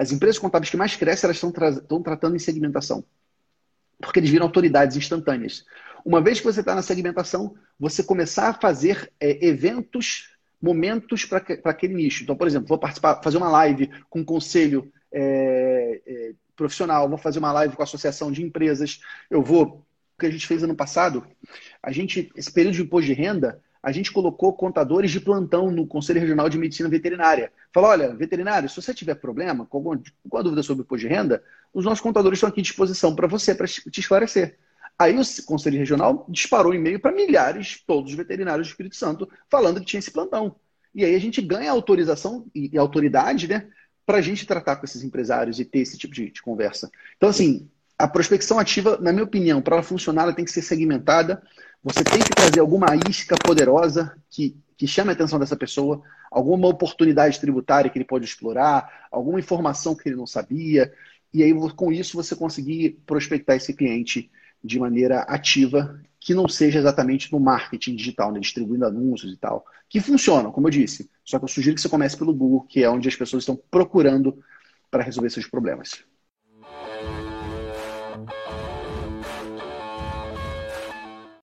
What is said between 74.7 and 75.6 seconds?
para resolver seus